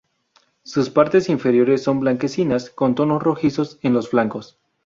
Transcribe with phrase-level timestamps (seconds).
[0.63, 4.57] Sus partes inferiores son blanquecinas con tonos rojizos en los flancos.